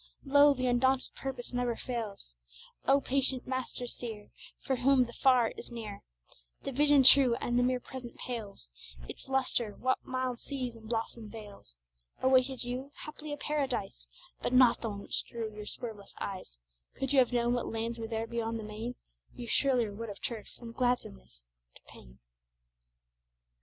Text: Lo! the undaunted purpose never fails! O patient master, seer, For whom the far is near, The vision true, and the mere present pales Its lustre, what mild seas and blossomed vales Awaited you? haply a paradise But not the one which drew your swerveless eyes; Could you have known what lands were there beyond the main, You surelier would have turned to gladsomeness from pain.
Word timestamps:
Lo! 0.25 0.51
the 0.55 0.65
undaunted 0.65 1.13
purpose 1.13 1.53
never 1.53 1.75
fails! 1.75 2.33
O 2.85 2.99
patient 2.99 3.45
master, 3.45 3.85
seer, 3.85 4.31
For 4.59 4.77
whom 4.77 5.05
the 5.05 5.13
far 5.13 5.49
is 5.55 5.69
near, 5.69 6.01
The 6.63 6.71
vision 6.71 7.03
true, 7.03 7.35
and 7.35 7.59
the 7.59 7.61
mere 7.61 7.79
present 7.79 8.17
pales 8.17 8.71
Its 9.07 9.29
lustre, 9.29 9.75
what 9.75 10.03
mild 10.03 10.39
seas 10.39 10.75
and 10.75 10.89
blossomed 10.89 11.31
vales 11.31 11.79
Awaited 12.19 12.63
you? 12.63 12.91
haply 13.05 13.31
a 13.31 13.37
paradise 13.37 14.07
But 14.41 14.53
not 14.53 14.81
the 14.81 14.89
one 14.89 15.01
which 15.03 15.23
drew 15.25 15.53
your 15.53 15.67
swerveless 15.67 16.15
eyes; 16.19 16.57
Could 16.95 17.13
you 17.13 17.19
have 17.19 17.31
known 17.31 17.53
what 17.53 17.67
lands 17.67 17.99
were 17.99 18.07
there 18.07 18.25
beyond 18.25 18.57
the 18.57 18.63
main, 18.63 18.95
You 19.35 19.47
surelier 19.47 19.93
would 19.95 20.09
have 20.09 20.19
turned 20.23 20.47
to 20.57 20.73
gladsomeness 20.73 21.43
from 21.75 21.83
pain. 21.85 22.19